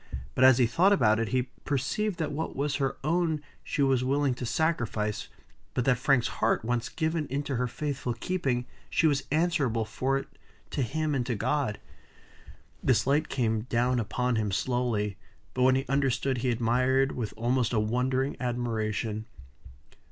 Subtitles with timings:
[0.33, 4.03] But as he thought about it, he perceived that what was her own she was
[4.03, 5.27] willing to sacrifice;
[5.75, 10.27] but that Frank's heart, once given into her faithful keeping, she was answerable for it
[10.71, 11.79] to him and to God.
[12.81, 15.17] This light came down upon him slowly;
[15.53, 19.25] but when he understood, he admired with almost a wondering admiration.